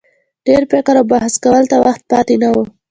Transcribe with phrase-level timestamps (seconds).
[0.45, 2.63] ډېر فکر او بحث کولو ته وخت پاته نه وو.